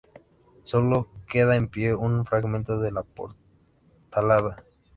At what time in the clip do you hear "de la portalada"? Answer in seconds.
2.79-4.65